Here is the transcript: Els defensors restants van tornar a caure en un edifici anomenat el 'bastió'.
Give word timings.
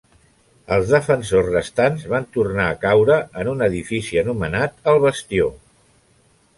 Els 0.77 0.93
defensors 0.93 1.51
restants 1.57 2.07
van 2.15 2.27
tornar 2.39 2.67
a 2.71 2.79
caure 2.87 3.21
en 3.45 3.53
un 3.55 3.65
edifici 3.69 4.21
anomenat 4.27 4.85
el 4.95 5.03
'bastió'. 5.09 5.51